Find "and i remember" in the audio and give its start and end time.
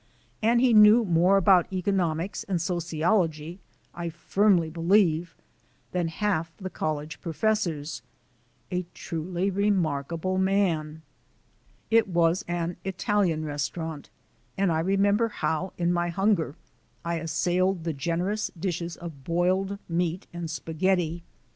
14.57-15.27